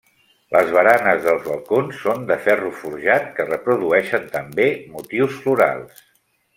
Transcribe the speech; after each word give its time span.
Les 0.53 0.69
baranes 0.75 1.19
dels 1.25 1.43
balcons 1.49 2.01
són 2.07 2.25
de 2.33 2.39
ferro 2.47 2.73
forjat, 2.81 3.31
que 3.39 3.49
reprodueixen 3.53 4.29
també 4.35 4.71
motius 4.99 5.41
florals. 5.47 6.07